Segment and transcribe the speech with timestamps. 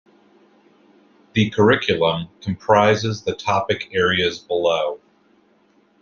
[1.33, 4.99] The curriculum comprises the topic areas below.